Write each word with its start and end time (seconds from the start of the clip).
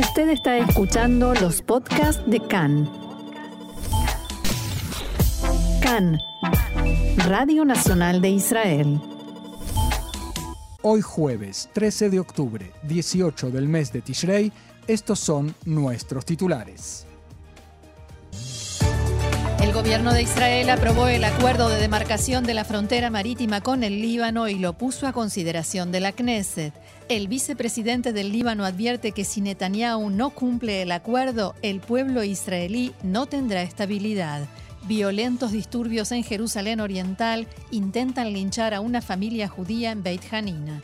Usted 0.00 0.30
está 0.30 0.56
escuchando 0.56 1.34
los 1.34 1.60
podcasts 1.60 2.22
de 2.26 2.40
CAN. 2.40 2.90
CAN, 5.82 6.18
Radio 7.28 7.66
Nacional 7.66 8.22
de 8.22 8.30
Israel. 8.30 8.98
Hoy 10.80 11.02
jueves 11.02 11.68
13 11.74 12.08
de 12.08 12.18
octubre, 12.18 12.72
18 12.84 13.50
del 13.50 13.68
mes 13.68 13.92
de 13.92 14.00
Tishrei, 14.00 14.50
estos 14.86 15.20
son 15.20 15.54
nuestros 15.66 16.24
titulares. 16.24 17.06
El 19.70 19.76
gobierno 19.76 20.12
de 20.12 20.22
Israel 20.22 20.68
aprobó 20.68 21.06
el 21.06 21.22
acuerdo 21.22 21.68
de 21.68 21.80
demarcación 21.80 22.42
de 22.42 22.54
la 22.54 22.64
frontera 22.64 23.08
marítima 23.08 23.60
con 23.60 23.84
el 23.84 24.02
Líbano 24.02 24.48
y 24.48 24.58
lo 24.58 24.72
puso 24.72 25.06
a 25.06 25.12
consideración 25.12 25.92
de 25.92 26.00
la 26.00 26.10
Knesset. 26.10 26.74
El 27.08 27.28
vicepresidente 27.28 28.12
del 28.12 28.32
Líbano 28.32 28.64
advierte 28.64 29.12
que 29.12 29.24
si 29.24 29.40
Netanyahu 29.40 30.10
no 30.10 30.30
cumple 30.30 30.82
el 30.82 30.90
acuerdo, 30.90 31.54
el 31.62 31.78
pueblo 31.78 32.24
israelí 32.24 32.92
no 33.04 33.26
tendrá 33.26 33.62
estabilidad. 33.62 34.48
Violentos 34.88 35.52
disturbios 35.52 36.10
en 36.10 36.24
Jerusalén 36.24 36.80
Oriental 36.80 37.46
intentan 37.70 38.32
linchar 38.32 38.74
a 38.74 38.80
una 38.80 39.00
familia 39.00 39.46
judía 39.46 39.92
en 39.92 40.02
Beit 40.02 40.22
Hanina. 40.32 40.82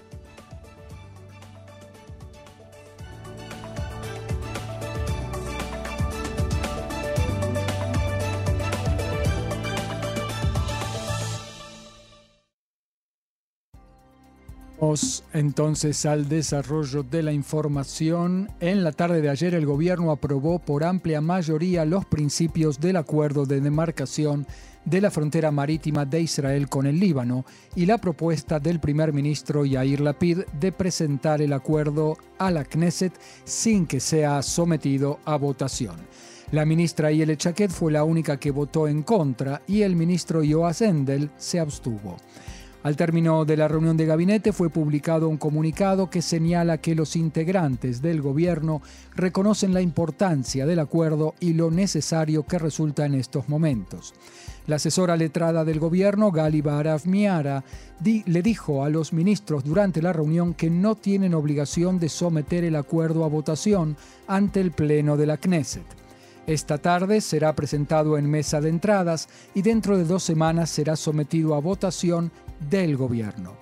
Vamos 14.78 15.24
entonces 15.32 16.04
al 16.04 16.28
desarrollo 16.28 17.02
de 17.02 17.22
la 17.22 17.32
información. 17.32 18.50
En 18.60 18.84
la 18.84 18.92
tarde 18.92 19.22
de 19.22 19.30
ayer 19.30 19.54
el 19.54 19.64
gobierno 19.64 20.10
aprobó 20.10 20.58
por 20.58 20.84
amplia 20.84 21.22
mayoría 21.22 21.86
los 21.86 22.04
principios 22.04 22.78
del 22.78 22.96
acuerdo 22.96 23.46
de 23.46 23.62
demarcación 23.62 24.46
de 24.84 25.00
la 25.00 25.10
frontera 25.10 25.50
marítima 25.50 26.04
de 26.04 26.20
Israel 26.20 26.68
con 26.68 26.86
el 26.86 27.00
Líbano 27.00 27.46
y 27.74 27.86
la 27.86 27.96
propuesta 27.96 28.60
del 28.60 28.78
primer 28.78 29.14
ministro 29.14 29.64
Yair 29.64 30.00
Lapid 30.00 30.40
de 30.60 30.72
presentar 30.72 31.40
el 31.40 31.54
acuerdo 31.54 32.18
a 32.38 32.50
la 32.50 32.64
Knesset 32.64 33.14
sin 33.44 33.86
que 33.86 33.98
sea 33.98 34.42
sometido 34.42 35.20
a 35.24 35.36
votación. 35.36 35.96
La 36.52 36.66
ministra 36.66 37.10
Yele 37.10 37.38
Chaquet 37.38 37.70
fue 37.70 37.92
la 37.92 38.04
única 38.04 38.38
que 38.38 38.50
votó 38.50 38.88
en 38.88 39.02
contra 39.02 39.62
y 39.66 39.82
el 39.82 39.96
ministro 39.96 40.44
Yoaz 40.44 40.82
Endel 40.82 41.30
se 41.38 41.60
abstuvo. 41.60 42.18
Al 42.86 42.94
término 42.94 43.44
de 43.44 43.56
la 43.56 43.66
reunión 43.66 43.96
de 43.96 44.06
gabinete 44.06 44.52
fue 44.52 44.70
publicado 44.70 45.28
un 45.28 45.38
comunicado 45.38 46.08
que 46.08 46.22
señala 46.22 46.78
que 46.78 46.94
los 46.94 47.16
integrantes 47.16 48.00
del 48.00 48.22
gobierno 48.22 48.80
reconocen 49.16 49.74
la 49.74 49.80
importancia 49.80 50.66
del 50.66 50.78
acuerdo 50.78 51.34
y 51.40 51.54
lo 51.54 51.72
necesario 51.72 52.46
que 52.46 52.60
resulta 52.60 53.04
en 53.04 53.16
estos 53.16 53.48
momentos. 53.48 54.14
La 54.68 54.76
asesora 54.76 55.16
letrada 55.16 55.64
del 55.64 55.80
gobierno, 55.80 56.30
Gali 56.30 56.60
Baraf 56.60 57.06
Miara, 57.06 57.64
le 58.04 58.42
dijo 58.42 58.84
a 58.84 58.88
los 58.88 59.12
ministros 59.12 59.64
durante 59.64 60.00
la 60.00 60.12
reunión 60.12 60.54
que 60.54 60.70
no 60.70 60.94
tienen 60.94 61.34
obligación 61.34 61.98
de 61.98 62.08
someter 62.08 62.62
el 62.62 62.76
acuerdo 62.76 63.24
a 63.24 63.28
votación 63.28 63.96
ante 64.28 64.60
el 64.60 64.70
Pleno 64.70 65.16
de 65.16 65.26
la 65.26 65.38
Knesset. 65.38 66.05
Esta 66.46 66.78
tarde 66.78 67.20
será 67.20 67.56
presentado 67.56 68.16
en 68.16 68.30
mesa 68.30 68.60
de 68.60 68.68
entradas 68.68 69.28
y 69.52 69.62
dentro 69.62 69.98
de 69.98 70.04
dos 70.04 70.22
semanas 70.22 70.70
será 70.70 70.94
sometido 70.94 71.56
a 71.56 71.60
votación 71.60 72.30
del 72.70 72.96
gobierno. 72.96 73.54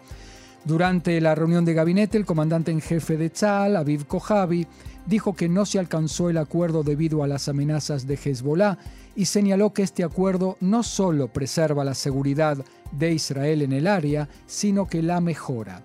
Durante 0.67 1.19
la 1.21 1.35
reunión 1.35 1.65
de 1.65 1.73
gabinete, 1.73 2.19
el 2.19 2.27
comandante 2.27 2.71
en 2.71 2.83
jefe 2.83 3.17
de 3.17 3.31
Tzal, 3.31 3.77
Aviv 3.77 4.07
Kojavi, 4.07 4.67
dijo 5.07 5.35
que 5.35 5.49
no 5.49 5.65
se 5.65 5.79
alcanzó 5.79 6.29
el 6.29 6.37
acuerdo 6.37 6.83
debido 6.83 7.23
a 7.23 7.27
las 7.27 7.49
amenazas 7.49 8.07
de 8.07 8.19
Hezbollah 8.23 8.79
y 9.17 9.27
señaló 9.27 9.73
que 9.73 9.83
este 9.83 10.05
acuerdo 10.05 10.57
no 10.61 10.83
solo 10.83 11.29
preserva 11.29 11.85
la 11.85 11.95
seguridad 11.95 12.59
de 12.93 13.13
Israel 13.13 13.63
en 13.63 13.73
el 13.73 13.87
área, 13.87 14.29
sino 14.47 14.87
que 14.87 15.03
la 15.03 15.21
mejora. 15.21 15.83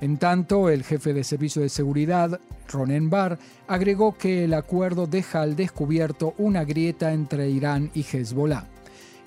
En 0.00 0.16
tanto, 0.16 0.70
el 0.70 0.82
jefe 0.82 1.12
de 1.12 1.24
Servicio 1.24 1.60
de 1.60 1.68
Seguridad, 1.68 2.40
Ronen 2.68 3.10
Bar, 3.10 3.38
agregó 3.68 4.16
que 4.16 4.44
el 4.44 4.54
acuerdo 4.54 5.06
deja 5.06 5.42
al 5.42 5.56
descubierto 5.56 6.34
una 6.38 6.64
grieta 6.64 7.12
entre 7.12 7.50
Irán 7.50 7.90
y 7.92 8.02
Hezbollah. 8.02 8.64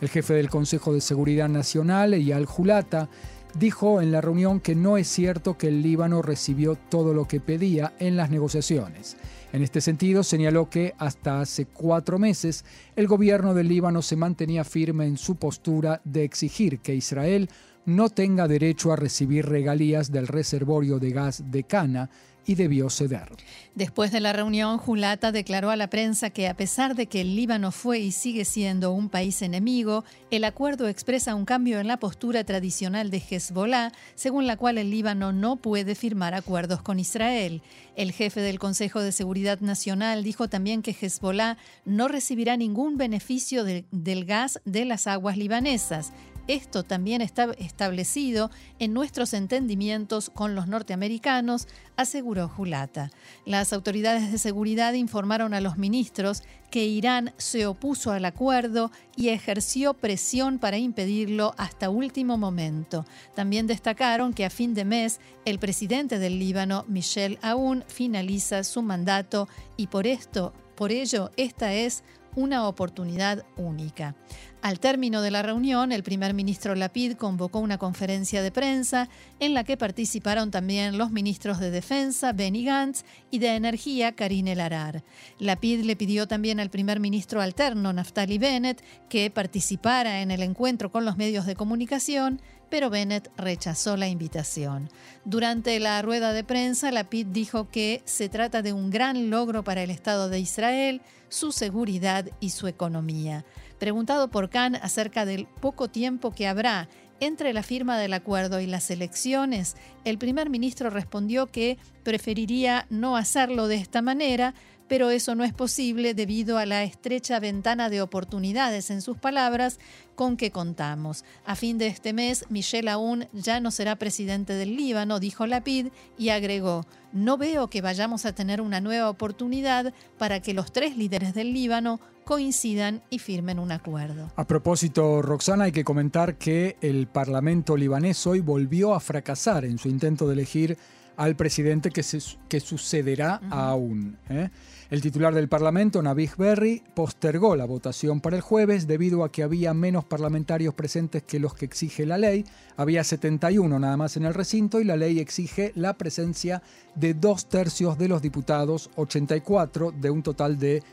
El 0.02 0.10
jefe 0.10 0.34
del 0.34 0.50
Consejo 0.50 0.92
de 0.92 1.02
Seguridad 1.02 1.48
Nacional, 1.48 2.16
Eyal 2.16 2.46
Julata, 2.46 3.08
dijo 3.54 4.02
en 4.02 4.12
la 4.12 4.22
reunión 4.22 4.60
que 4.60 4.74
no 4.74 4.98
es 4.98 5.08
cierto 5.08 5.58
que 5.60 5.68
el 5.68 5.84
Líbano 5.84 6.24
recibió 6.24 6.76
todo 6.76 7.14
lo 7.14 7.28
que 7.28 7.40
pedía 7.40 7.94
en 8.00 8.18
las 8.18 8.32
negociaciones. 8.32 9.16
En 9.54 9.62
este 9.62 9.82
sentido, 9.82 10.24
señaló 10.24 10.68
que 10.68 10.96
hasta 10.98 11.40
hace 11.40 11.68
cuatro 11.68 12.18
meses 12.18 12.66
el 12.96 13.06
gobierno 13.06 13.54
del 13.54 13.68
Líbano 13.68 14.02
se 14.02 14.16
mantenía 14.16 14.64
firme 14.64 15.06
en 15.06 15.16
su 15.16 15.36
postura 15.36 16.02
de 16.04 16.24
exigir 16.24 16.80
que 16.80 16.96
Israel 16.96 17.48
no 17.86 18.10
tenga 18.10 18.48
derecho 18.48 18.92
a 18.92 18.96
recibir 18.96 19.46
regalías 19.46 20.12
del 20.12 20.28
reservorio 20.28 20.98
de 20.98 21.12
gas 21.12 21.52
de 21.52 21.66
Cana 21.66 22.10
y 22.46 22.56
debió 22.56 22.90
ceder. 22.90 23.30
Después 23.76 24.12
de 24.12 24.20
la 24.20 24.34
reunión, 24.34 24.78
Julata 24.78 25.32
declaró 25.32 25.72
a 25.72 25.76
la 25.76 25.90
prensa 25.90 26.30
que 26.30 26.48
a 26.48 26.56
pesar 26.56 26.96
de 26.96 27.08
que 27.08 27.22
el 27.22 27.36
Líbano 27.36 27.72
fue 27.72 28.00
y 28.00 28.12
sigue 28.12 28.46
siendo 28.46 28.92
un 28.92 29.10
país 29.10 29.42
enemigo, 29.42 30.04
el 30.30 30.44
acuerdo 30.44 30.88
expresa 30.88 31.34
un 31.36 31.46
cambio 31.46 31.80
en 31.80 31.88
la 31.88 31.98
postura 31.98 32.44
tradicional 32.44 33.10
de 33.10 33.24
Hezbollah, 33.28 33.92
según 34.16 34.46
la 34.46 34.58
cual 34.58 34.78
el 34.78 34.92
Líbano 34.92 35.32
no 35.34 35.56
puede 35.56 35.96
firmar 35.96 36.34
acuerdos 36.34 36.82
con 36.82 37.00
Israel. 37.00 37.62
El 37.96 38.12
jefe 38.12 38.42
del 38.42 38.60
Consejo 38.60 39.02
de 39.02 39.12
Seguridad 39.12 39.60
Nacional 39.62 40.24
dijo 40.24 40.50
también 40.50 40.82
que 40.82 40.96
Hezbollah 41.00 41.58
no 41.86 42.08
recibirá 42.08 42.58
ningún 42.58 42.98
beneficio 42.98 43.64
del 43.64 44.26
gas 44.26 44.60
de 44.66 44.86
las 44.86 45.08
aguas 45.08 45.38
libanesas. 45.38 46.12
Esto 46.48 46.84
también 46.84 47.22
está 47.22 47.52
establecido 47.58 48.52
en 48.78 48.94
nuestros 48.94 49.34
entendimientos 49.34 50.30
con 50.30 50.56
los 50.56 50.68
norteamericanos, 50.68 51.68
aseguró 51.96 52.50
Julata. 52.50 53.12
Las 53.46 53.72
autoridades 53.72 54.30
de 54.30 54.38
seguridad 54.38 54.92
informaron 54.94 55.54
a 55.54 55.62
los 55.62 55.78
ministros 55.78 56.44
que 56.70 56.86
Irán 56.86 57.34
se 57.38 57.66
opuso 57.66 58.12
al 58.12 58.26
acuerdo 58.26 58.92
y 59.16 59.30
ejerció 59.30 59.94
presión 59.94 60.60
para 60.60 60.78
impedirlo 60.78 61.54
hasta 61.58 61.90
último 61.90 62.38
momento. 62.38 63.06
También 63.36 63.66
destacaron 63.66 64.34
que 64.34 64.44
a 64.44 64.50
fin 64.50 64.74
de 64.74 64.84
mes 64.84 65.22
el 65.46 65.60
presidente 65.60 66.20
del 66.20 66.40
Líbano, 66.40 66.84
Michel 66.90 67.40
Aoun, 67.42 67.86
finaliza 67.88 68.66
su 68.66 68.82
mandato 68.82 69.48
y 69.78 69.88
por 69.88 70.08
esto, 70.08 70.52
por 70.76 70.92
ello, 70.92 71.32
esta 71.38 71.74
es 71.74 72.04
una 72.36 72.68
oportunidad 72.68 73.46
única. 73.56 74.16
Al 74.64 74.80
término 74.80 75.22
de 75.22 75.30
la 75.30 75.42
reunión, 75.42 75.92
el 75.92 76.04
primer 76.04 76.34
ministro 76.34 76.74
Lapid 76.74 77.18
convocó 77.18 77.60
una 77.60 77.78
conferencia 77.78 78.42
de 78.42 78.50
prensa 78.50 79.10
en 79.42 79.54
la 79.54 79.66
que 79.66 79.76
participaron 79.76 80.52
también 80.52 80.98
los 80.98 81.12
ministros 81.12 81.60
de 81.60 81.70
Defensa, 81.70 82.32
Benny 82.32 82.64
Gantz, 82.64 83.04
y 83.30 83.40
de 83.40 83.58
Energía, 83.58 84.14
Karine 84.14 84.56
Larar. 84.56 85.04
Lapid 85.38 85.82
le 85.82 85.98
pidió 85.98 86.30
también 86.30 86.62
al 86.62 86.70
primer 86.70 87.02
ministro 87.02 87.42
alterno, 87.42 87.92
Naftali 87.92 88.38
Bennett, 88.38 88.82
que 89.10 89.30
participara 89.30 90.22
en 90.22 90.32
el 90.32 90.42
encuentro 90.42 90.94
con 90.94 91.04
los 91.04 91.18
medios 91.18 91.46
de 91.46 91.58
comunicación, 91.58 92.40
pero 92.70 92.90
Bennett 92.90 93.30
rechazó 93.36 93.98
la 93.98 94.08
invitación. 94.08 94.90
Durante 95.26 95.78
la 95.82 96.02
rueda 96.02 96.32
de 96.32 96.46
prensa, 96.46 96.90
Lapid 96.90 97.28
dijo 97.28 97.70
que 97.70 98.02
se 98.06 98.30
trata 98.30 98.62
de 98.62 98.72
un 98.72 98.92
gran 98.92 99.30
logro 99.30 99.66
para 99.66 99.84
el 99.84 99.90
Estado 99.90 100.30
de 100.30 100.40
Israel, 100.40 101.02
su 101.28 101.52
seguridad 101.52 102.30
y 102.40 102.52
su 102.52 102.68
economía. 102.68 103.44
Preguntado 103.80 104.30
por 104.30 104.50
Khan 104.50 104.76
acerca 104.76 105.26
del 105.26 105.46
poco 105.46 105.90
tiempo 105.90 106.32
que 106.32 106.48
habrá 106.48 106.90
entre 107.20 107.54
la 107.54 107.64
firma 107.64 107.98
del 107.98 108.14
acuerdo 108.14 108.60
y 108.60 108.68
las 108.68 108.92
elecciones, 108.92 109.76
el 110.04 110.18
primer 110.18 110.50
ministro 110.50 110.90
respondió 110.90 111.48
que 111.48 111.78
preferiría 112.04 112.86
no 112.90 113.16
hacerlo 113.16 113.68
de 113.68 113.76
esta 113.76 114.02
manera, 114.02 114.54
pero 114.88 115.10
eso 115.10 115.34
no 115.34 115.44
es 115.44 115.54
posible 115.54 116.14
debido 116.14 116.58
a 116.58 116.66
la 116.66 116.84
estrecha 116.84 117.40
ventana 117.40 117.90
de 117.90 118.02
oportunidades, 118.02 118.90
en 118.90 119.02
sus 119.02 119.18
palabras, 119.18 119.80
con 120.16 120.38
que 120.38 120.52
contamos. 120.52 121.24
A 121.46 121.56
fin 121.56 121.78
de 121.78 121.88
este 121.88 122.14
mes, 122.14 122.46
Michel 122.50 122.88
Aoun 122.88 123.28
ya 123.32 123.60
no 123.60 123.72
será 123.72 123.96
presidente 123.96 124.54
del 124.54 124.76
Líbano, 124.76 125.20
dijo 125.20 125.48
Lapid, 125.48 125.88
y 126.18 126.30
agregó, 126.30 126.86
no 127.14 127.38
veo 127.38 127.70
que 127.70 127.82
vayamos 127.82 128.26
a 128.26 128.36
tener 128.36 128.60
una 128.60 128.82
nueva 128.82 129.10
oportunidad 129.10 129.94
para 130.18 130.42
que 130.42 130.54
los 130.54 130.74
tres 130.74 130.98
líderes 130.98 131.34
del 131.34 131.54
Líbano 131.54 132.00
coincidan 132.24 133.02
y 133.10 133.20
firmen 133.20 133.60
un 133.60 133.72
acuerdo. 133.72 134.32
A 134.36 134.46
propósito, 134.46 135.22
Roxana, 135.22 135.66
hay 135.66 135.72
que 135.72 135.84
comentar 135.84 136.38
que 136.38 136.78
el 136.82 137.08
Parlamento 137.08 137.78
libanés 137.78 138.26
hoy 138.28 138.40
volvió 138.40 138.94
a 138.94 139.00
fracasar 139.00 139.66
en 139.66 139.78
su 139.78 139.90
intento 139.90 140.28
de 140.28 140.34
elegir 140.34 140.78
al 141.16 141.36
presidente 141.36 141.92
que, 141.92 142.04
que 142.50 142.60
sucederá 142.60 143.40
aún. 143.50 144.18
¿eh? 144.30 144.50
El 144.90 145.02
titular 145.02 145.34
del 145.34 145.48
Parlamento, 145.48 146.02
Nabih 146.02 146.32
Berri, 146.38 146.84
postergó 146.94 147.56
la 147.56 147.66
votación 147.66 148.22
para 148.22 148.36
el 148.36 148.42
jueves 148.42 148.88
debido 148.88 149.24
a 149.24 149.32
que 149.32 149.44
había 149.44 149.74
menos 149.74 150.06
parlamentarios 150.06 150.74
presentes 150.74 151.24
que 151.24 151.40
los 151.40 151.54
que 151.54 151.66
exige 151.66 152.06
la 152.06 152.18
ley. 152.18 152.46
Había 152.78 153.04
71 153.04 153.80
nada 153.80 153.98
más 153.98 154.18
en 154.18 154.26
el 154.26 154.34
recinto 154.34 154.80
y 154.80 154.84
la 154.84 154.98
ley 154.98 155.20
exige 155.20 155.72
la 155.76 155.98
presencia 155.98 156.62
de 156.96 157.14
dos 157.14 157.48
tercios 157.48 157.98
de 157.98 158.08
los 158.08 158.22
diputados, 158.22 158.90
84 158.96 159.92
de 159.92 160.10
un 160.10 160.24
total 160.24 160.60
de 160.60 160.84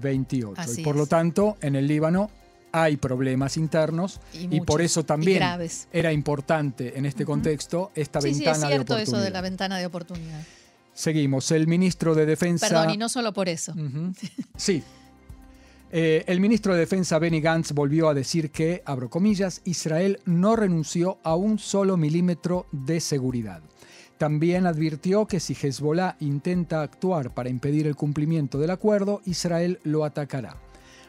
128. 0.00 0.80
y 0.80 0.82
por 0.82 0.96
lo 0.96 1.06
tanto, 1.06 1.56
en 1.60 1.76
el 1.76 1.86
Líbano 1.86 2.30
hay 2.72 2.96
problemas 2.96 3.56
internos 3.56 4.20
y, 4.32 4.60
por 4.62 4.80
eso 4.80 5.04
también 5.04 5.42
era 5.92 6.12
importante 6.12 6.98
en 6.98 7.04
este 7.04 7.24
contexto 7.24 7.92
esta 7.94 8.18
ventana 8.18 8.54
sí, 8.54 8.62
es 8.62 8.68
cierto 8.68 8.96
eso 8.96 9.18
de 9.18 9.30
la 9.30 9.42
ventana 9.42 9.78
de 9.78 9.86
oportunidad. 9.86 10.42
Seguimos. 10.94 11.50
El 11.50 11.66
ministro 11.66 12.14
de 12.14 12.26
Defensa. 12.26 12.68
Perdón, 12.68 12.90
y 12.90 12.96
no 12.96 13.08
solo 13.08 13.32
por 13.32 13.48
eso. 13.48 13.74
Sí. 14.56 14.82
Eh, 15.94 16.24
el 16.26 16.40
ministro 16.40 16.72
de 16.72 16.80
Defensa 16.80 17.18
Benny 17.18 17.42
Gantz 17.42 17.72
volvió 17.72 18.08
a 18.08 18.14
decir 18.14 18.50
que, 18.50 18.82
abro 18.86 19.10
comillas, 19.10 19.60
Israel 19.64 20.20
no 20.24 20.56
renunció 20.56 21.18
a 21.22 21.36
un 21.36 21.58
solo 21.58 21.98
milímetro 21.98 22.66
de 22.72 22.98
seguridad. 23.00 23.60
También 24.22 24.66
advirtió 24.66 25.26
que 25.26 25.40
si 25.40 25.52
Hezbollah 25.52 26.14
intenta 26.20 26.80
actuar 26.80 27.34
para 27.34 27.48
impedir 27.48 27.88
el 27.88 27.96
cumplimiento 27.96 28.56
del 28.56 28.70
acuerdo, 28.70 29.20
Israel 29.24 29.80
lo 29.82 30.04
atacará. 30.04 30.58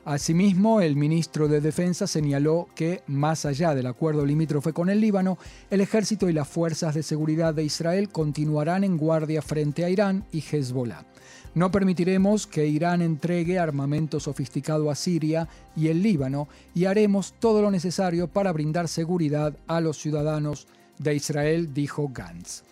Asimismo, 0.04 0.82
el 0.82 0.96
ministro 0.96 1.48
de 1.48 1.62
Defensa 1.62 2.08
señaló 2.08 2.70
que, 2.74 3.04
más 3.06 3.46
allá 3.46 3.76
del 3.76 3.86
acuerdo 3.86 4.26
limítrofe 4.26 4.74
con 4.74 4.90
el 4.90 5.00
Líbano, 5.00 5.38
el 5.70 5.82
ejército 5.82 6.28
y 6.28 6.34
las 6.34 6.48
fuerzas 6.48 6.96
de 6.96 7.04
seguridad 7.04 7.54
de 7.54 7.64
Israel 7.64 8.10
continuarán 8.10 8.84
en 8.84 8.98
guardia 8.98 9.44
frente 9.44 9.86
a 9.86 9.92
Irán 9.92 10.26
y 10.32 10.40
Hezbollah. 10.40 11.06
No 11.54 11.70
permitiremos 11.70 12.48
que 12.48 12.66
Irán 12.66 13.04
entregue 13.04 13.60
armamento 13.60 14.20
sofisticado 14.20 14.90
a 14.90 14.96
Siria 14.96 15.48
y 15.76 15.90
el 15.90 16.02
Líbano 16.02 16.48
y 16.74 16.86
haremos 16.86 17.36
todo 17.40 17.62
lo 17.62 17.70
necesario 17.70 18.28
para 18.28 18.52
brindar 18.52 18.88
seguridad 18.88 19.56
a 19.68 19.82
los 19.82 20.00
ciudadanos 20.00 20.66
de 20.98 21.14
Israel, 21.14 21.76
dijo 21.76 22.10
Gantz. 22.12 22.64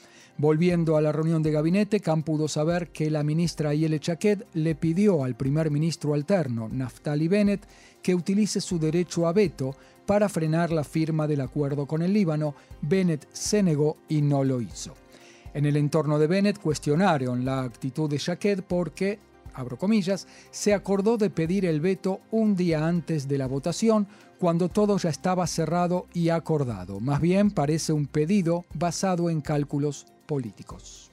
Volviendo 0.42 0.98
a 0.98 1.02
la 1.02 1.12
reunión 1.12 1.44
de 1.44 1.52
gabinete, 1.52 2.00
Khan 2.00 2.24
pudo 2.24 2.48
saber 2.48 2.90
que 2.90 3.12
la 3.12 3.22
ministra 3.22 3.70
Ayele 3.70 4.00
Chaquet 4.00 4.48
le 4.56 4.74
pidió 4.74 5.24
al 5.24 5.36
primer 5.36 5.70
ministro 5.70 6.16
alterno, 6.16 6.68
Naftali 6.68 7.28
Bennett, 7.28 7.68
que 8.02 8.16
utilice 8.16 8.60
su 8.60 8.80
derecho 8.80 9.28
a 9.28 9.34
veto 9.34 9.76
para 10.08 10.30
frenar 10.30 10.72
la 10.72 10.84
firma 10.84 11.28
del 11.28 11.42
acuerdo 11.42 11.86
con 11.86 12.02
el 12.02 12.12
Líbano. 12.12 12.56
Bennett 12.82 13.28
se 13.32 13.62
negó 13.62 13.98
y 14.10 14.24
no 14.24 14.44
lo 14.44 14.62
hizo. 14.62 14.96
En 15.54 15.68
el 15.68 15.78
entorno 15.78 16.18
de 16.18 16.26
Bennett 16.26 16.58
cuestionaron 16.58 17.46
la 17.46 17.62
actitud 17.62 18.10
de 18.10 18.18
Chaquet 18.18 18.64
porque, 18.64 19.20
abro 19.54 19.78
comillas, 19.78 20.28
se 20.50 20.74
acordó 20.74 21.18
de 21.18 21.30
pedir 21.30 21.68
el 21.68 21.82
veto 21.82 22.20
un 22.32 22.56
día 22.56 22.88
antes 22.88 23.28
de 23.28 23.38
la 23.38 23.46
votación, 23.46 24.08
cuando 24.40 24.70
todo 24.70 24.98
ya 24.98 25.12
estaba 25.12 25.46
cerrado 25.46 26.08
y 26.16 26.30
acordado. 26.30 27.00
Más 27.00 27.22
bien 27.22 27.52
parece 27.52 27.94
un 27.94 28.08
pedido 28.08 28.66
basado 28.74 29.30
en 29.30 29.42
cálculos 29.42 30.08
políticos. 30.26 31.12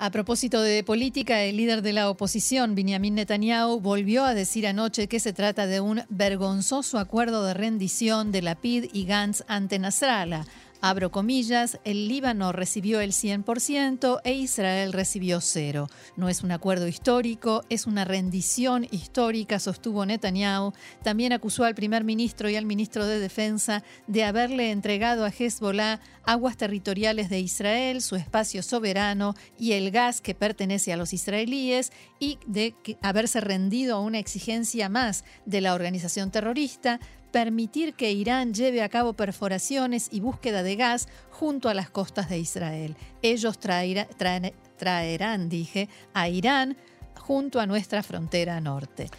A 0.00 0.10
propósito 0.10 0.62
de 0.62 0.84
política, 0.84 1.42
el 1.42 1.56
líder 1.56 1.82
de 1.82 1.92
la 1.92 2.08
oposición, 2.08 2.76
Benjamin 2.76 3.16
Netanyahu, 3.16 3.80
volvió 3.80 4.24
a 4.24 4.32
decir 4.32 4.68
anoche 4.68 5.08
que 5.08 5.18
se 5.18 5.32
trata 5.32 5.66
de 5.66 5.80
un 5.80 6.02
vergonzoso 6.08 6.98
acuerdo 6.98 7.44
de 7.44 7.54
rendición 7.54 8.30
de 8.30 8.42
la 8.42 8.54
PID 8.54 8.90
y 8.92 9.06
Gantz 9.06 9.42
ante 9.48 9.80
Nasrallah 9.80 10.44
Abro 10.80 11.10
comillas, 11.10 11.80
el 11.82 12.06
Líbano 12.06 12.52
recibió 12.52 13.00
el 13.00 13.10
100% 13.10 14.20
e 14.22 14.34
Israel 14.34 14.92
recibió 14.92 15.40
cero. 15.40 15.88
No 16.16 16.28
es 16.28 16.44
un 16.44 16.52
acuerdo 16.52 16.86
histórico, 16.86 17.64
es 17.68 17.88
una 17.88 18.04
rendición 18.04 18.86
histórica, 18.92 19.58
sostuvo 19.58 20.06
Netanyahu. 20.06 20.72
También 21.02 21.32
acusó 21.32 21.64
al 21.64 21.74
primer 21.74 22.04
ministro 22.04 22.48
y 22.48 22.54
al 22.54 22.64
ministro 22.64 23.06
de 23.06 23.18
Defensa 23.18 23.82
de 24.06 24.22
haberle 24.22 24.70
entregado 24.70 25.24
a 25.24 25.32
Hezbollah 25.36 26.00
aguas 26.22 26.56
territoriales 26.56 27.28
de 27.28 27.40
Israel, 27.40 28.00
su 28.00 28.14
espacio 28.14 28.62
soberano 28.62 29.34
y 29.58 29.72
el 29.72 29.90
gas 29.90 30.20
que 30.20 30.36
pertenece 30.36 30.92
a 30.92 30.96
los 30.96 31.12
israelíes 31.12 31.90
y 32.20 32.38
de 32.46 32.76
haberse 33.02 33.40
rendido 33.40 33.96
a 33.96 34.00
una 34.00 34.20
exigencia 34.20 34.88
más 34.88 35.24
de 35.44 35.60
la 35.60 35.74
organización 35.74 36.30
terrorista 36.30 37.00
permitir 37.30 37.94
que 37.94 38.12
Irán 38.12 38.54
lleve 38.54 38.82
a 38.82 38.88
cabo 38.88 39.12
perforaciones 39.12 40.08
y 40.10 40.20
búsqueda 40.20 40.62
de 40.62 40.76
gas 40.76 41.08
junto 41.30 41.68
a 41.68 41.74
las 41.74 41.90
costas 41.90 42.28
de 42.28 42.38
Israel. 42.38 42.96
Ellos 43.22 43.58
traerán, 43.58 45.48
dije, 45.48 45.88
a 46.14 46.28
Irán 46.28 46.76
junto 47.16 47.60
a 47.60 47.66
nuestra 47.66 48.02
frontera 48.02 48.60
norte. 48.60 49.10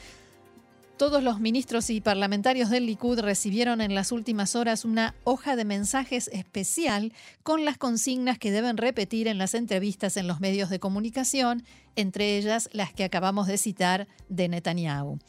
Todos 0.99 1.23
los 1.23 1.39
ministros 1.39 1.89
y 1.91 2.01
parlamentarios 2.01 2.69
del 2.69 2.85
Likud 2.85 3.19
recibieron 3.19 3.79
en 3.79 3.95
las 3.95 4.11
últimas 4.11 4.57
horas 4.57 4.83
una 4.83 5.15
hoja 5.23 5.55
de 5.55 5.63
mensajes 5.63 6.29
especial 6.33 7.13
con 7.41 7.63
las 7.63 7.77
consignas 7.77 8.37
que 8.37 8.51
deben 8.51 8.75
repetir 8.75 9.29
en 9.29 9.37
las 9.37 9.53
entrevistas 9.53 10.17
en 10.17 10.27
los 10.27 10.41
medios 10.41 10.69
de 10.69 10.81
comunicación, 10.81 11.63
entre 11.95 12.37
ellas 12.37 12.69
las 12.73 12.93
que 12.93 13.03
acabamos 13.03 13.47
de 13.47 13.57
citar 13.57 14.07
de 14.29 14.47
Netanyahu. 14.47 15.19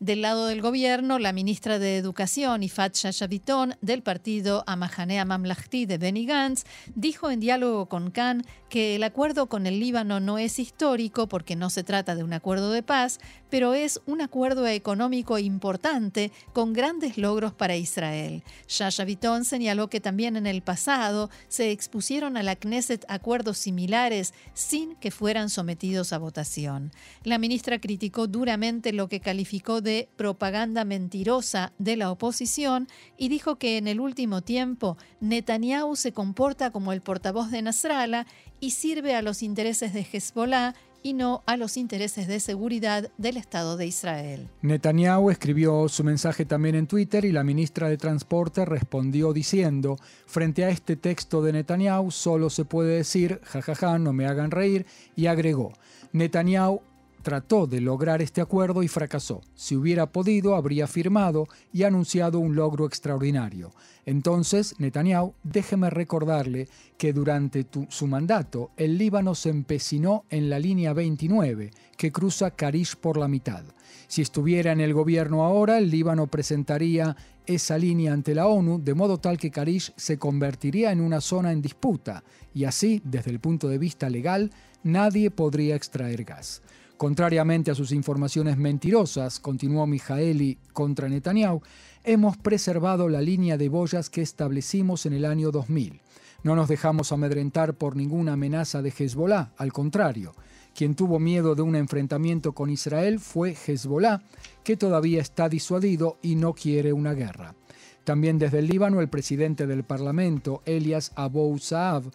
Del 0.00 0.22
lado 0.22 0.46
del 0.46 0.62
gobierno, 0.62 1.18
la 1.18 1.32
ministra 1.32 1.78
de 1.78 1.96
Educación, 1.96 2.62
Ifat 2.62 2.94
Shashaviton, 2.94 3.74
del 3.80 4.02
partido 4.02 4.62
Amahanea 4.66 5.24
Mamlahti 5.24 5.86
de 5.86 5.98
Benny 5.98 6.24
Gantz, 6.24 6.64
dijo 6.94 7.30
en 7.30 7.40
diálogo 7.40 7.86
con 7.86 8.10
Khan 8.12 8.44
que 8.68 8.96
el 8.96 9.02
acuerdo 9.02 9.48
con 9.48 9.66
el 9.66 9.80
Líbano 9.80 10.20
no 10.20 10.38
es 10.38 10.58
histórico 10.58 11.28
porque 11.28 11.56
no 11.56 11.70
se 11.70 11.82
trata 11.82 12.14
de 12.14 12.22
un 12.22 12.32
acuerdo 12.32 12.70
de 12.70 12.82
paz, 12.82 13.18
pero 13.50 13.74
es 13.74 14.00
un 14.06 14.20
acuerdo 14.20 14.66
económico 14.66 15.38
importante 15.38 16.30
con 16.52 16.72
grandes 16.72 17.18
logros 17.18 17.52
para 17.52 17.76
Israel. 17.76 18.42
Shashaviton 18.68 19.44
señaló 19.44 19.88
que 19.88 20.00
también 20.00 20.36
en 20.36 20.46
el 20.46 20.62
pasado 20.62 21.30
se 21.48 21.70
expusieron 21.70 22.36
a 22.36 22.42
la 22.42 22.56
Knesset 22.56 23.04
acuerdos 23.08 23.58
similares 23.58 24.34
sin 24.54 24.94
que 24.96 25.10
fueran 25.10 25.50
sometidos 25.50 26.07
a 26.12 26.18
votación. 26.18 26.92
La 27.24 27.38
ministra 27.38 27.80
criticó 27.80 28.26
duramente 28.26 28.92
lo 28.92 29.08
que 29.08 29.20
calificó 29.20 29.80
de 29.80 30.08
propaganda 30.16 30.84
mentirosa 30.84 31.72
de 31.78 31.96
la 31.96 32.10
oposición 32.10 32.88
y 33.16 33.28
dijo 33.28 33.56
que 33.56 33.76
en 33.76 33.88
el 33.88 34.00
último 34.00 34.42
tiempo 34.42 34.96
Netanyahu 35.20 35.96
se 35.96 36.12
comporta 36.12 36.70
como 36.70 36.92
el 36.92 37.00
portavoz 37.00 37.50
de 37.50 37.62
Nasrallah 37.62 38.26
y 38.60 38.72
sirve 38.72 39.14
a 39.14 39.22
los 39.22 39.42
intereses 39.42 39.92
de 39.92 40.06
Hezbollah 40.10 40.74
y 41.02 41.12
no 41.12 41.42
a 41.46 41.56
los 41.56 41.76
intereses 41.76 42.26
de 42.28 42.40
seguridad 42.40 43.10
del 43.18 43.36
Estado 43.36 43.76
de 43.76 43.86
Israel. 43.86 44.48
Netanyahu 44.62 45.30
escribió 45.30 45.88
su 45.88 46.04
mensaje 46.04 46.44
también 46.44 46.74
en 46.74 46.86
Twitter 46.86 47.24
y 47.24 47.32
la 47.32 47.44
ministra 47.44 47.88
de 47.88 47.96
Transporte 47.96 48.64
respondió 48.64 49.32
diciendo, 49.32 49.96
frente 50.26 50.64
a 50.64 50.70
este 50.70 50.96
texto 50.96 51.42
de 51.42 51.52
Netanyahu 51.52 52.10
solo 52.10 52.50
se 52.50 52.64
puede 52.64 52.96
decir, 52.96 53.40
jajaja, 53.44 53.98
no 53.98 54.12
me 54.12 54.26
hagan 54.26 54.50
reír, 54.50 54.86
y 55.16 55.26
agregó, 55.26 55.72
Netanyahu 56.12 56.80
trató 57.22 57.66
de 57.66 57.80
lograr 57.80 58.22
este 58.22 58.40
acuerdo 58.40 58.82
y 58.82 58.88
fracasó. 58.88 59.42
Si 59.54 59.76
hubiera 59.76 60.06
podido, 60.06 60.54
habría 60.54 60.86
firmado 60.86 61.46
y 61.72 61.82
anunciado 61.82 62.38
un 62.38 62.54
logro 62.54 62.86
extraordinario. 62.86 63.72
Entonces, 64.06 64.74
Netanyahu, 64.78 65.34
déjeme 65.42 65.90
recordarle 65.90 66.68
que 66.96 67.12
durante 67.12 67.66
su 67.88 68.06
mandato, 68.06 68.70
el 68.76 68.96
Líbano 68.96 69.34
se 69.34 69.50
empecinó 69.50 70.24
en 70.30 70.48
la 70.48 70.58
línea 70.58 70.92
29, 70.92 71.70
que 71.96 72.12
cruza 72.12 72.50
Karish 72.50 72.96
por 72.96 73.18
la 73.18 73.28
mitad. 73.28 73.64
Si 74.06 74.22
estuviera 74.22 74.72
en 74.72 74.80
el 74.80 74.94
gobierno 74.94 75.44
ahora, 75.44 75.78
el 75.78 75.90
Líbano 75.90 76.26
presentaría 76.26 77.16
esa 77.46 77.78
línea 77.78 78.12
ante 78.12 78.34
la 78.34 78.46
ONU, 78.46 78.80
de 78.82 78.94
modo 78.94 79.18
tal 79.18 79.38
que 79.38 79.50
Karish 79.50 79.92
se 79.96 80.18
convertiría 80.18 80.92
en 80.92 81.00
una 81.00 81.20
zona 81.20 81.52
en 81.52 81.62
disputa, 81.62 82.22
y 82.54 82.64
así, 82.64 83.00
desde 83.04 83.30
el 83.30 83.40
punto 83.40 83.68
de 83.68 83.78
vista 83.78 84.08
legal, 84.08 84.50
nadie 84.82 85.30
podría 85.30 85.76
extraer 85.76 86.24
gas. 86.24 86.62
Contrariamente 86.98 87.70
a 87.70 87.76
sus 87.76 87.92
informaciones 87.92 88.58
mentirosas, 88.58 89.38
continuó 89.38 89.86
Mijaeli 89.86 90.58
contra 90.72 91.08
Netanyahu, 91.08 91.62
hemos 92.02 92.36
preservado 92.36 93.08
la 93.08 93.22
línea 93.22 93.56
de 93.56 93.68
boyas 93.68 94.10
que 94.10 94.20
establecimos 94.20 95.06
en 95.06 95.12
el 95.12 95.24
año 95.24 95.52
2000. 95.52 96.00
No 96.42 96.56
nos 96.56 96.66
dejamos 96.66 97.12
amedrentar 97.12 97.74
por 97.74 97.94
ninguna 97.94 98.32
amenaza 98.32 98.82
de 98.82 98.90
Hezbollah, 98.90 99.52
al 99.56 99.72
contrario. 99.72 100.34
Quien 100.74 100.96
tuvo 100.96 101.20
miedo 101.20 101.54
de 101.54 101.62
un 101.62 101.76
enfrentamiento 101.76 102.52
con 102.52 102.68
Israel 102.68 103.20
fue 103.20 103.54
Hezbollah, 103.54 104.24
que 104.64 104.76
todavía 104.76 105.22
está 105.22 105.48
disuadido 105.48 106.18
y 106.20 106.34
no 106.34 106.52
quiere 106.52 106.92
una 106.92 107.14
guerra. 107.14 107.54
También 108.02 108.40
desde 108.40 108.58
el 108.58 108.66
Líbano, 108.66 109.00
el 109.00 109.08
presidente 109.08 109.68
del 109.68 109.84
Parlamento, 109.84 110.62
Elias 110.64 111.12
Abou 111.14 111.56
Saab, 111.60 112.10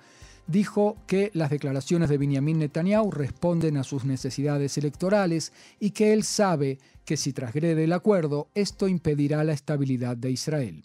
dijo 0.47 0.97
que 1.07 1.31
las 1.33 1.49
declaraciones 1.49 2.09
de 2.09 2.17
Benjamin 2.17 2.59
Netanyahu 2.59 3.11
responden 3.11 3.77
a 3.77 3.83
sus 3.83 4.05
necesidades 4.05 4.77
electorales 4.77 5.53
y 5.79 5.91
que 5.91 6.13
él 6.13 6.23
sabe 6.23 6.79
que 7.05 7.17
si 7.17 7.33
transgrede 7.33 7.83
el 7.83 7.93
acuerdo, 7.93 8.47
esto 8.55 8.87
impedirá 8.87 9.43
la 9.43 9.53
estabilidad 9.53 10.17
de 10.17 10.31
Israel. 10.31 10.83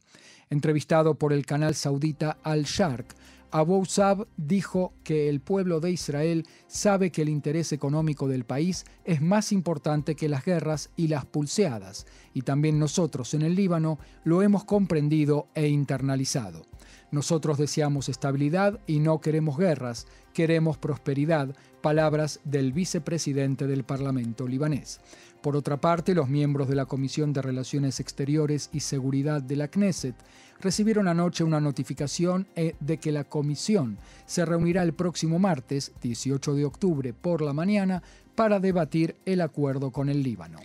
Entrevistado 0.50 1.14
por 1.14 1.32
el 1.32 1.44
canal 1.44 1.74
saudita 1.74 2.38
Al 2.42 2.64
Sharq, 2.64 3.14
Abu 3.50 3.86
Sab 3.86 4.26
dijo 4.36 4.92
que 5.04 5.30
el 5.30 5.40
pueblo 5.40 5.80
de 5.80 5.90
Israel 5.90 6.46
sabe 6.66 7.10
que 7.10 7.22
el 7.22 7.30
interés 7.30 7.72
económico 7.72 8.28
del 8.28 8.44
país 8.44 8.84
es 9.04 9.22
más 9.22 9.52
importante 9.52 10.14
que 10.16 10.28
las 10.28 10.44
guerras 10.44 10.90
y 10.96 11.08
las 11.08 11.24
pulseadas, 11.24 12.06
y 12.34 12.42
también 12.42 12.78
nosotros 12.78 13.32
en 13.32 13.42
el 13.42 13.54
Líbano 13.54 13.98
lo 14.24 14.42
hemos 14.42 14.64
comprendido 14.64 15.48
e 15.54 15.68
internalizado. 15.68 16.66
Nosotros 17.10 17.56
deseamos 17.56 18.08
estabilidad 18.08 18.80
y 18.86 19.00
no 19.00 19.20
queremos 19.20 19.56
guerras, 19.58 20.06
queremos 20.34 20.76
prosperidad, 20.76 21.54
palabras 21.80 22.40
del 22.44 22.72
vicepresidente 22.72 23.66
del 23.66 23.84
Parlamento 23.84 24.46
libanés. 24.46 25.00
Por 25.40 25.56
otra 25.56 25.80
parte, 25.80 26.14
los 26.14 26.28
miembros 26.28 26.68
de 26.68 26.74
la 26.74 26.86
Comisión 26.86 27.32
de 27.32 27.42
Relaciones 27.42 28.00
Exteriores 28.00 28.70
y 28.72 28.80
Seguridad 28.80 29.40
de 29.40 29.56
la 29.56 29.68
Knesset 29.68 30.16
recibieron 30.60 31.08
anoche 31.08 31.44
una 31.44 31.60
notificación 31.60 32.46
eh, 32.56 32.74
de 32.80 32.98
que 32.98 33.12
la 33.12 33.24
comisión 33.24 33.96
se 34.26 34.44
reunirá 34.44 34.82
el 34.82 34.92
próximo 34.92 35.38
martes, 35.38 35.92
18 36.02 36.54
de 36.54 36.64
octubre, 36.64 37.12
por 37.14 37.40
la 37.40 37.52
mañana, 37.52 38.02
para 38.34 38.60
debatir 38.60 39.16
el 39.24 39.40
acuerdo 39.40 39.92
con 39.92 40.08
el 40.08 40.22
Líbano. 40.22 40.58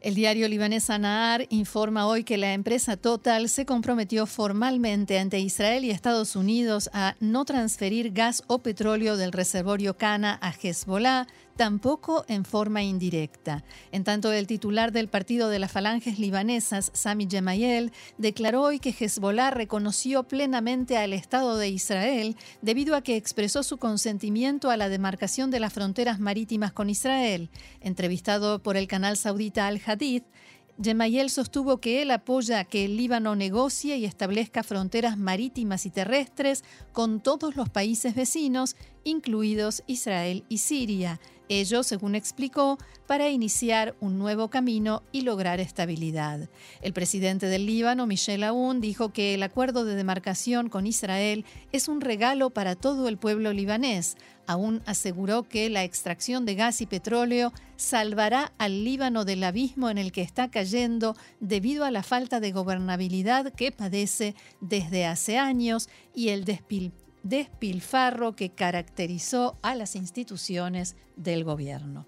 El 0.00 0.14
diario 0.14 0.46
libanés 0.48 0.90
Anaar 0.90 1.46
informa 1.48 2.06
hoy 2.06 2.22
que 2.22 2.36
la 2.36 2.52
empresa 2.52 2.96
Total 2.96 3.48
se 3.48 3.64
comprometió 3.64 4.26
formalmente 4.26 5.18
ante 5.18 5.40
Israel 5.40 5.84
y 5.84 5.90
Estados 5.90 6.36
Unidos 6.36 6.90
a 6.92 7.16
no 7.20 7.44
transferir 7.44 8.12
gas 8.12 8.44
o 8.46 8.58
petróleo 8.58 9.16
del 9.16 9.32
reservorio 9.32 9.96
Cana 9.96 10.38
a 10.42 10.50
Hezbollah, 10.52 11.26
tampoco 11.56 12.24
en 12.28 12.44
forma 12.44 12.82
indirecta. 12.82 13.64
En 13.92 14.04
tanto, 14.04 14.32
el 14.32 14.46
titular 14.46 14.92
del 14.92 15.08
Partido 15.08 15.48
de 15.48 15.58
las 15.58 15.72
Falanges 15.72 16.18
Libanesas, 16.18 16.90
Sami 16.94 17.26
Gemayel, 17.28 17.92
declaró 18.18 18.62
hoy 18.62 18.78
que 18.78 18.94
Hezbollah 18.98 19.50
reconoció 19.50 20.24
plenamente 20.24 20.96
al 20.96 21.12
Estado 21.12 21.56
de 21.56 21.68
Israel 21.68 22.36
debido 22.62 22.94
a 22.94 23.02
que 23.02 23.16
expresó 23.16 23.62
su 23.62 23.78
consentimiento 23.78 24.70
a 24.70 24.76
la 24.76 24.88
demarcación 24.88 25.50
de 25.50 25.60
las 25.60 25.72
fronteras 25.72 26.20
marítimas 26.20 26.72
con 26.72 26.90
Israel. 26.90 27.50
Entrevistado 27.80 28.62
por 28.62 28.76
el 28.76 28.86
canal 28.86 29.16
saudita 29.16 29.66
Al 29.66 29.80
Hadith, 29.84 30.24
Gemayel 30.82 31.30
sostuvo 31.30 31.78
que 31.78 32.02
él 32.02 32.10
apoya 32.10 32.64
que 32.64 32.84
el 32.84 32.98
Líbano 32.98 33.34
negocie 33.34 33.96
y 33.96 34.04
establezca 34.04 34.62
fronteras 34.62 35.16
marítimas 35.16 35.86
y 35.86 35.90
terrestres 35.90 36.64
con 36.92 37.20
todos 37.20 37.56
los 37.56 37.70
países 37.70 38.14
vecinos, 38.14 38.76
incluidos 39.02 39.82
Israel 39.86 40.44
y 40.50 40.58
Siria. 40.58 41.18
Ello, 41.48 41.82
según 41.82 42.14
explicó, 42.14 42.78
para 43.06 43.28
iniciar 43.28 43.94
un 44.00 44.18
nuevo 44.18 44.48
camino 44.48 45.02
y 45.12 45.20
lograr 45.20 45.60
estabilidad. 45.60 46.48
El 46.82 46.92
presidente 46.92 47.46
del 47.46 47.66
Líbano, 47.66 48.06
Michel 48.06 48.42
Aoun, 48.42 48.80
dijo 48.80 49.12
que 49.12 49.34
el 49.34 49.42
acuerdo 49.42 49.84
de 49.84 49.94
demarcación 49.94 50.68
con 50.68 50.86
Israel 50.86 51.44
es 51.72 51.88
un 51.88 52.00
regalo 52.00 52.50
para 52.50 52.74
todo 52.74 53.08
el 53.08 53.16
pueblo 53.16 53.52
libanés. 53.52 54.16
Aún 54.48 54.82
aseguró 54.86 55.44
que 55.44 55.70
la 55.70 55.84
extracción 55.84 56.44
de 56.44 56.54
gas 56.56 56.80
y 56.80 56.86
petróleo 56.86 57.52
salvará 57.76 58.52
al 58.58 58.84
Líbano 58.84 59.24
del 59.24 59.44
abismo 59.44 59.90
en 59.90 59.98
el 59.98 60.12
que 60.12 60.22
está 60.22 60.50
cayendo 60.50 61.16
debido 61.40 61.84
a 61.84 61.90
la 61.90 62.02
falta 62.02 62.40
de 62.40 62.52
gobernabilidad 62.52 63.52
que 63.52 63.72
padece 63.72 64.34
desde 64.60 65.06
hace 65.06 65.38
años 65.38 65.88
y 66.14 66.28
el 66.30 66.44
despilfarro 66.44 67.05
despilfarro 67.28 68.36
que 68.36 68.50
caracterizó 68.50 69.56
a 69.62 69.74
las 69.74 69.96
instituciones 69.96 70.96
del 71.16 71.44
gobierno. 71.44 72.06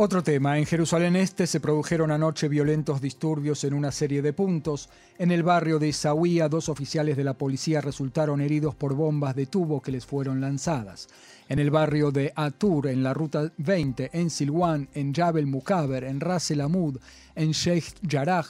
Otro 0.00 0.22
tema, 0.22 0.56
en 0.58 0.64
Jerusalén 0.64 1.16
Este 1.16 1.48
se 1.48 1.58
produjeron 1.58 2.12
anoche 2.12 2.46
violentos 2.46 3.00
disturbios 3.00 3.64
en 3.64 3.74
una 3.74 3.90
serie 3.90 4.22
de 4.22 4.32
puntos. 4.32 4.88
En 5.18 5.32
el 5.32 5.42
barrio 5.42 5.80
de 5.80 5.88
Isaúía, 5.88 6.48
dos 6.48 6.68
oficiales 6.68 7.16
de 7.16 7.24
la 7.24 7.34
policía 7.34 7.80
resultaron 7.80 8.40
heridos 8.40 8.76
por 8.76 8.94
bombas 8.94 9.34
de 9.34 9.46
tubo 9.46 9.82
que 9.82 9.90
les 9.90 10.06
fueron 10.06 10.40
lanzadas. 10.40 11.08
En 11.48 11.58
el 11.58 11.72
barrio 11.72 12.12
de 12.12 12.32
Atur, 12.36 12.86
en 12.86 13.02
la 13.02 13.12
ruta 13.12 13.50
20, 13.56 14.10
en 14.12 14.30
Silwan, 14.30 14.88
en 14.94 15.12
Jabel 15.12 15.48
Mukaber, 15.48 16.04
en 16.04 16.20
Ras 16.20 16.52
el 16.52 16.60
Amud, 16.60 17.00
en 17.34 17.50
Sheikh 17.50 17.96
Jarrah 18.08 18.46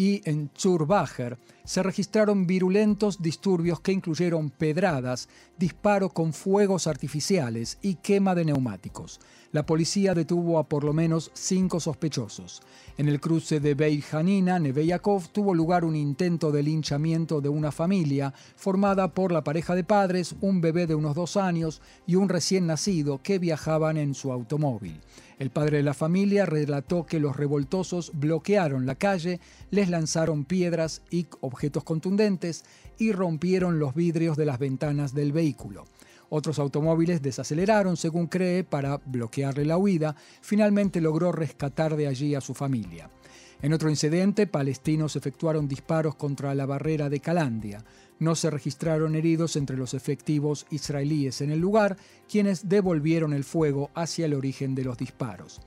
y 0.00 0.22
en 0.24 0.50
Zurbacher, 0.56 1.36
se 1.62 1.82
registraron 1.82 2.46
virulentos 2.46 3.20
disturbios 3.20 3.82
que 3.82 3.92
incluyeron 3.92 4.48
pedradas, 4.48 5.28
disparo 5.58 6.08
con 6.08 6.32
fuegos 6.32 6.86
artificiales 6.86 7.76
y 7.82 7.96
quema 7.96 8.34
de 8.34 8.46
neumáticos. 8.46 9.20
La 9.52 9.66
policía 9.66 10.14
detuvo 10.14 10.60
a 10.60 10.68
por 10.68 10.84
lo 10.84 10.92
menos 10.92 11.32
cinco 11.34 11.80
sospechosos. 11.80 12.62
En 12.96 13.08
el 13.08 13.20
cruce 13.20 13.58
de 13.58 13.74
Beit 13.74 14.04
Hanina, 14.14 14.60
Neveyakov, 14.60 15.30
tuvo 15.30 15.54
lugar 15.54 15.84
un 15.84 15.96
intento 15.96 16.52
de 16.52 16.62
linchamiento 16.62 17.40
de 17.40 17.48
una 17.48 17.72
familia 17.72 18.32
formada 18.54 19.12
por 19.12 19.32
la 19.32 19.42
pareja 19.42 19.74
de 19.74 19.82
padres, 19.82 20.36
un 20.40 20.60
bebé 20.60 20.86
de 20.86 20.94
unos 20.94 21.16
dos 21.16 21.36
años 21.36 21.82
y 22.06 22.14
un 22.14 22.28
recién 22.28 22.68
nacido 22.68 23.22
que 23.24 23.40
viajaban 23.40 23.96
en 23.96 24.14
su 24.14 24.30
automóvil. 24.30 25.00
El 25.40 25.50
padre 25.50 25.78
de 25.78 25.82
la 25.82 25.94
familia 25.94 26.46
relató 26.46 27.04
que 27.04 27.18
los 27.18 27.36
revoltosos 27.36 28.12
bloquearon 28.14 28.86
la 28.86 28.94
calle, 28.94 29.40
les 29.72 29.90
lanzaron 29.90 30.44
piedras 30.44 31.02
y 31.10 31.26
objetos 31.40 31.82
contundentes 31.82 32.64
y 32.98 33.10
rompieron 33.10 33.80
los 33.80 33.96
vidrios 33.96 34.36
de 34.36 34.44
las 34.44 34.60
ventanas 34.60 35.12
del 35.12 35.32
vehículo. 35.32 35.86
Otros 36.30 36.60
automóviles 36.60 37.20
desaceleraron, 37.20 37.96
según 37.96 38.28
cree, 38.28 38.64
para 38.64 38.98
bloquearle 39.04 39.64
la 39.64 39.76
huida. 39.76 40.14
Finalmente 40.40 41.00
logró 41.00 41.32
rescatar 41.32 41.96
de 41.96 42.06
allí 42.06 42.34
a 42.36 42.40
su 42.40 42.54
familia. 42.54 43.10
En 43.62 43.74
otro 43.74 43.90
incidente, 43.90 44.46
palestinos 44.46 45.16
efectuaron 45.16 45.68
disparos 45.68 46.14
contra 46.14 46.54
la 46.54 46.64
barrera 46.64 47.10
de 47.10 47.20
Calandia. 47.20 47.84
No 48.18 48.34
se 48.34 48.48
registraron 48.48 49.16
heridos 49.16 49.56
entre 49.56 49.76
los 49.76 49.92
efectivos 49.92 50.66
israelíes 50.70 51.40
en 51.40 51.50
el 51.50 51.58
lugar, 51.58 51.96
quienes 52.30 52.68
devolvieron 52.68 53.32
el 53.32 53.44
fuego 53.44 53.90
hacia 53.94 54.26
el 54.26 54.34
origen 54.34 54.74
de 54.74 54.84
los 54.84 54.96
disparos. 54.96 55.60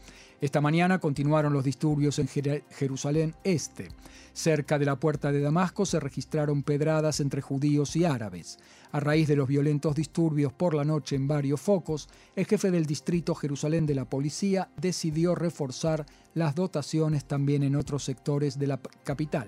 Esta 0.44 0.60
mañana 0.60 1.00
continuaron 1.00 1.54
los 1.54 1.64
disturbios 1.64 2.20
en 2.20 2.28
Jerusalén 2.28 3.34
Este. 3.46 3.88
Cerca 4.34 4.78
de 4.78 4.84
la 4.84 4.98
puerta 4.98 5.32
de 5.32 5.40
Damasco 5.40 5.86
se 5.86 6.02
registraron 6.02 6.64
pedradas 6.64 7.22
entre 7.22 7.40
judíos 7.40 7.96
y 7.96 8.04
árabes. 8.04 8.60
A 8.92 9.00
raíz 9.00 9.30
de 9.30 9.38
los 9.38 9.48
violentos 9.48 9.96
disturbios 9.96 10.52
por 10.52 10.74
la 10.74 10.84
noche 10.84 11.16
en 11.16 11.30
varios 11.30 11.62
focos, 11.62 12.10
el 12.36 12.46
jefe 12.46 12.72
del 12.72 12.86
distrito 12.86 13.36
Jerusalén 13.36 13.86
de 13.86 13.96
la 13.96 14.04
policía 14.04 14.68
decidió 14.76 15.34
reforzar 15.34 16.06
las 16.34 16.56
dotaciones 16.56 17.24
también 17.24 17.64
en 17.64 17.78
otros 17.78 18.04
sectores 18.04 18.60
de 18.60 18.68
la 18.68 18.82
capital. 19.06 19.48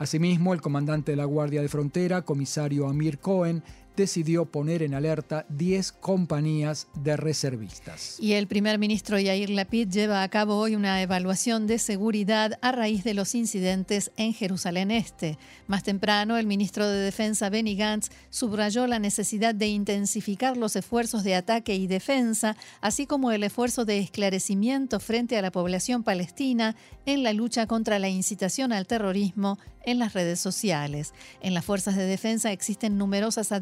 Asimismo, 0.00 0.52
el 0.52 0.60
comandante 0.60 1.12
de 1.12 1.16
la 1.16 1.24
Guardia 1.24 1.62
de 1.62 1.68
Frontera, 1.68 2.22
comisario 2.22 2.88
Amir 2.88 3.18
Cohen, 3.18 3.62
decidió 3.96 4.44
poner 4.46 4.82
en 4.82 4.94
alerta 4.94 5.46
10 5.48 5.92
compañías 5.92 6.88
de 7.02 7.16
reservistas. 7.16 8.18
Y 8.20 8.34
el 8.34 8.46
primer 8.46 8.78
ministro 8.78 9.18
Yair 9.18 9.50
Lapid 9.50 9.88
lleva 9.88 10.22
a 10.22 10.28
cabo 10.28 10.56
hoy 10.56 10.76
una 10.76 11.00
evaluación 11.02 11.66
de 11.66 11.78
seguridad 11.78 12.58
a 12.62 12.72
raíz 12.72 13.04
de 13.04 13.14
los 13.14 13.34
incidentes 13.34 14.12
en 14.16 14.34
Jerusalén 14.34 14.90
Este. 14.90 15.38
Más 15.66 15.82
temprano, 15.82 16.36
el 16.36 16.46
ministro 16.46 16.88
de 16.88 16.98
Defensa 16.98 17.48
Benny 17.48 17.76
Gantz 17.76 18.10
subrayó 18.30 18.86
la 18.86 18.98
necesidad 18.98 19.54
de 19.54 19.68
intensificar 19.68 20.56
los 20.56 20.76
esfuerzos 20.76 21.24
de 21.24 21.34
ataque 21.34 21.74
y 21.74 21.86
defensa, 21.86 22.56
así 22.80 23.06
como 23.06 23.32
el 23.32 23.42
esfuerzo 23.42 23.84
de 23.84 23.98
esclarecimiento 23.98 25.00
frente 25.00 25.36
a 25.36 25.42
la 25.42 25.50
población 25.50 26.02
palestina 26.02 26.76
en 27.06 27.22
la 27.22 27.32
lucha 27.32 27.66
contra 27.66 27.98
la 27.98 28.08
incitación 28.08 28.72
al 28.72 28.86
terrorismo 28.86 29.58
en 29.86 29.98
las 29.98 30.12
redes 30.12 30.40
sociales. 30.40 31.14
En 31.40 31.54
las 31.54 31.64
fuerzas 31.64 31.96
de 31.96 32.04
defensa 32.04 32.52
existen 32.52 32.98
numerosas 32.98 33.52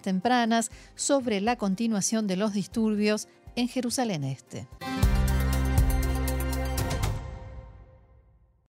tempranas 0.00 0.70
sobre 0.94 1.40
la 1.40 1.56
continuación 1.56 2.26
de 2.26 2.36
los 2.36 2.52
disturbios 2.52 3.28
en 3.56 3.68
Jerusalén 3.68 4.24
Este. 4.24 4.66